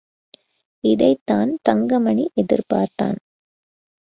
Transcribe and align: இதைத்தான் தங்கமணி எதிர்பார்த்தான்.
இதைத்தான் 0.83 1.51
தங்கமணி 1.61 2.25
எதிர்பார்த்தான். 2.35 3.19